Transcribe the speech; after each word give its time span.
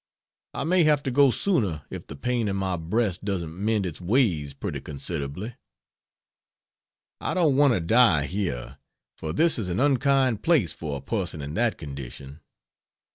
I 0.55 0.63
may 0.63 0.83
have 0.85 1.03
to 1.03 1.11
go 1.11 1.29
sooner 1.29 1.83
if 1.91 2.07
the 2.07 2.15
pain 2.15 2.47
in 2.47 2.55
my 2.55 2.75
breast 2.75 3.23
doesn't 3.23 3.53
mend 3.55 3.85
its 3.85 4.01
ways 4.01 4.55
pretty 4.55 4.81
considerably. 4.81 5.53
I 7.19 7.35
don't 7.35 7.55
want 7.55 7.73
to 7.73 7.81
die 7.81 8.25
here 8.25 8.79
for 9.15 9.31
this 9.31 9.59
is 9.59 9.69
an 9.69 9.79
unkind 9.79 10.41
place 10.41 10.73
for 10.73 10.97
a 10.97 11.01
person 11.01 11.39
in 11.39 11.53
that 11.53 11.77
condition. 11.77 12.39